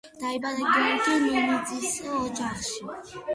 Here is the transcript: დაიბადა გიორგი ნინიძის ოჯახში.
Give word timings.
დაიბადა 0.21 0.71
გიორგი 0.77 1.17
ნინიძის 1.25 1.99
ოჯახში. 2.23 3.23